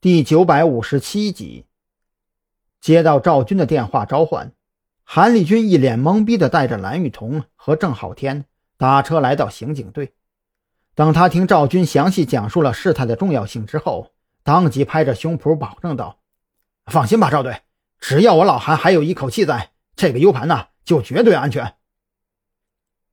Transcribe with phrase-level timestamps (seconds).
[0.00, 1.66] 第九百五十七集，
[2.80, 4.52] 接到赵军的电话召唤，
[5.02, 8.44] 韩立军一脸懵逼的带着蓝玉彤和郑浩天
[8.76, 10.14] 打车来到刑警队。
[10.94, 14.12] 等他听赵军详细讲述了事态的重要性之后，
[14.44, 16.20] 当即拍着胸脯保证道
[16.86, 17.62] ：“放心吧，赵队，
[17.98, 21.74] 只要我老韩还有一口气在，这个 U 盘呢就绝对安全。”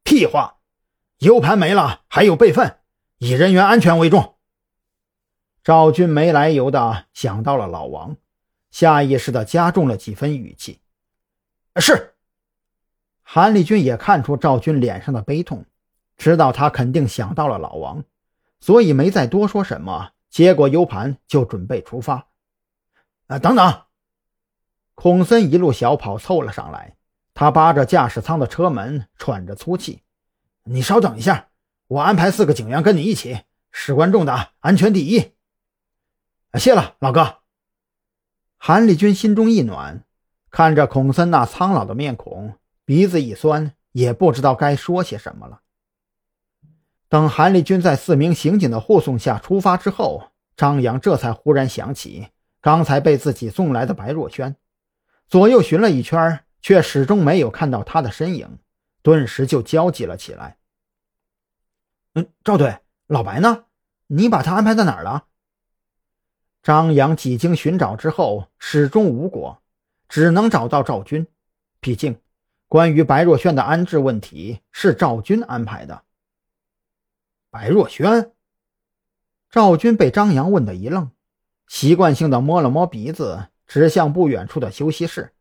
[0.05, 0.57] 屁话
[1.17, 2.77] ，U 盘没了还有备份，
[3.17, 4.34] 以人员安全为重。
[5.65, 8.17] 赵军没来由的想到了老王，
[8.69, 10.79] 下意识的加重了几分语气。
[11.77, 12.13] 是。
[13.23, 15.65] 韩立军也看出赵军脸上的悲痛，
[16.17, 18.03] 知道他肯定想到了老王，
[18.59, 22.27] 所以没再多说什么，接过 U 盘就准备出发。
[23.25, 23.81] 啊，等等！
[24.93, 26.95] 孔森一路小跑凑了上来，
[27.33, 30.03] 他扒着驾驶舱的车门，喘着粗气
[30.63, 31.47] ：“你稍等一下，
[31.87, 33.39] 我安排四个警员跟你一起，
[33.71, 35.31] 事关重大，安全第一。”
[36.59, 37.39] 谢了，老哥。
[38.57, 40.03] 韩立军心中一暖，
[40.49, 45.61] 看着孔森那苍老的面孔，鼻子一酸，也不知道该说些什么了。
[47.07, 52.29] 等韩立军在四名刑警的护送下出发之后，张扬这才忽然想起
[52.61, 54.55] 刚才被自己送来的白若萱，
[55.27, 58.57] 左右寻了一圈，却始终没有看到他的身影，
[59.01, 60.57] 顿时就焦急了起来。
[62.15, 63.65] 嗯，赵队，老白呢？
[64.07, 65.25] 你把他安排在哪儿了？
[66.65, 69.61] 张扬几经寻找之后，始终无果，
[70.09, 71.27] 只能找到赵军。
[71.79, 72.19] 毕竟，
[72.67, 76.01] 关于白若萱的安置问题是赵军安排的。
[77.51, 78.31] 白若萱，
[79.51, 81.11] 赵军被张扬问的一愣，
[81.67, 85.35] 习惯性的摸了摸鼻子，指向不远处的休息室。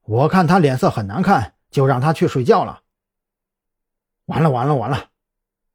[0.00, 2.82] 我看他脸色很难看，就让他去睡觉了。
[4.24, 5.10] 完了完了完了！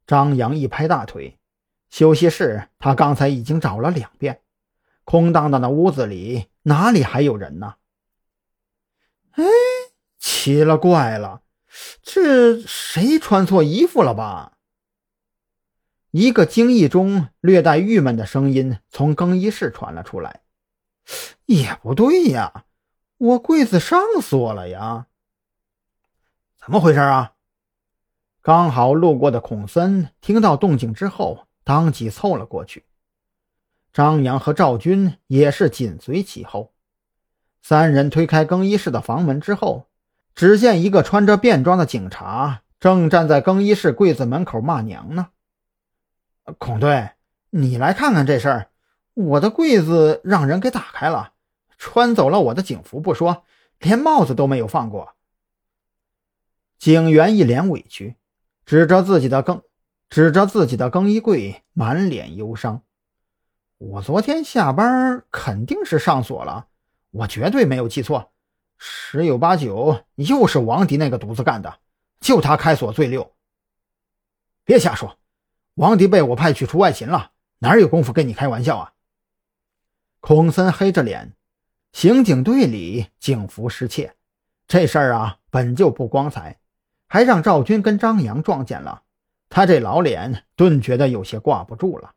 [0.06, 1.40] 张扬一拍大腿，
[1.90, 4.42] 休息室他刚才已经找了两遍。
[5.09, 7.75] 空荡荡的屋子里哪里还有人呢？
[9.31, 9.45] 哎，
[10.19, 11.44] 奇了怪了，
[12.02, 14.58] 这谁穿错衣服了吧？
[16.11, 20.42] 一个惊异中略带郁闷的声音从更衣室传了出来。
[21.45, 22.65] 也不对呀，
[23.17, 25.08] 我柜子上锁了呀。
[26.58, 27.36] 怎么回事啊？
[28.42, 32.83] 刚好路过的孔森听到动静之后，当即凑了过去。
[33.97, 36.71] 张扬和赵军也是紧随其后，
[37.63, 39.87] 三人推开更衣室的房门之后，
[40.35, 45.30] 只见一个穿着便装的警察正站在更衣室柜子门口骂娘呢。
[46.59, 47.09] 孔队，
[47.49, 48.69] 你来看看这事儿，
[49.15, 51.33] 我的柜子让人给打开了，
[51.79, 53.45] 穿走了我的警服不说，
[53.79, 55.15] 连帽子都没有放过。
[56.77, 58.15] 警员一脸委屈，
[58.64, 59.64] 指着自己的更，
[60.08, 62.83] 指着自己的更衣柜，满脸忧伤。
[63.80, 66.67] 我昨天下班肯定是上锁了，
[67.11, 68.32] 我绝对没有记错，
[68.80, 71.77] 十有八九又是王迪那个犊子干的，
[72.20, 73.36] 就他开锁最溜。
[74.64, 75.20] 别瞎说，
[75.76, 78.93] 王迪被我派去出外勤了，哪有功夫跟你开玩笑啊？
[80.21, 81.33] 孔森黑着脸，
[81.92, 84.15] 刑警队里警服失窃，
[84.67, 86.59] 这事儿啊本就不光彩，
[87.08, 89.04] 还让赵军跟张扬撞见了，
[89.49, 92.15] 他这老脸顿觉得有些挂不住了。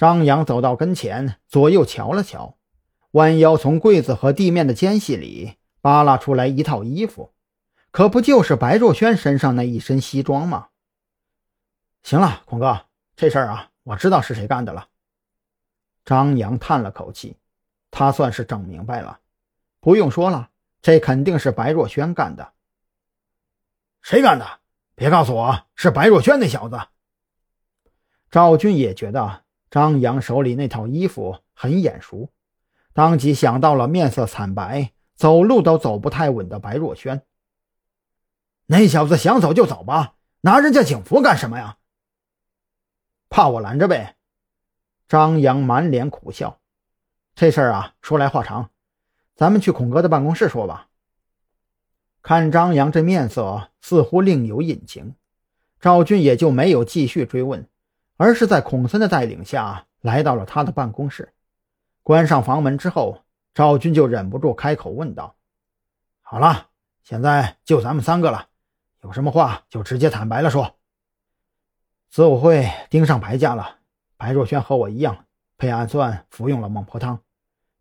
[0.00, 2.56] 张扬走到跟前，左右瞧了瞧，
[3.10, 7.34] 弯腰从柜子和地面的间隙里扒拉出来一套衣服，
[7.90, 10.68] 可不就是白若轩身上那一身西装吗？
[12.02, 14.88] 行了，孔哥，这事儿啊，我知道是谁干的了。
[16.06, 17.36] 张扬叹了口气，
[17.90, 19.20] 他算是整明白了，
[19.80, 20.48] 不用说了，
[20.80, 22.54] 这肯定是白若轩干的。
[24.00, 24.60] 谁干的？
[24.94, 26.80] 别告诉我是白若轩那小子。
[28.30, 29.42] 赵军也觉得。
[29.70, 32.30] 张扬手里那套衣服很眼熟，
[32.92, 37.22] 当即想到了面色惨白、走路都走不太稳的白若萱。
[38.66, 41.78] 那小子想走就走吧，拿人家警服干什么呀？
[43.28, 44.16] 怕我拦着呗。
[45.06, 46.58] 张扬满脸苦笑。
[47.36, 48.70] 这事儿啊，说来话长，
[49.36, 50.88] 咱们去孔哥的办公室说吧。
[52.22, 55.14] 看张扬这面色，似乎另有隐情，
[55.80, 57.69] 赵俊也就没有继续追问。
[58.22, 61.32] 而是在孔森的带领下来到了他的办公室，
[62.02, 63.24] 关上房门之后，
[63.54, 65.36] 赵军就忍不住开口问道
[66.20, 66.66] ：“好了，
[67.02, 68.48] 现在就咱们三个了，
[69.04, 70.76] 有什么话就直接坦白了说。
[72.10, 73.78] 子午会盯上白家了，
[74.18, 75.24] 白若萱和我一样
[75.56, 77.18] 被暗算服用了孟婆汤，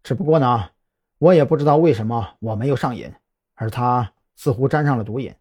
[0.03, 0.69] 只不过呢，
[1.17, 3.13] 我也不知道为什么我没有上瘾，
[3.55, 5.35] 而他似乎沾上了毒瘾。”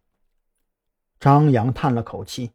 [1.21, 2.51] 张扬叹了口气。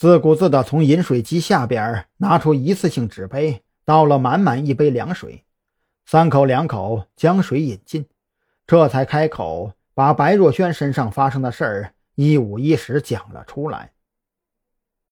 [0.00, 5.44] 自顾自地从饮水机下边拿出一次性纸杯，倒了满满一杯凉水，
[6.06, 8.06] 三口两口将水饮尽，
[8.66, 13.92] 这才开口把白若萱身上发生的事儿一五一十讲了出来。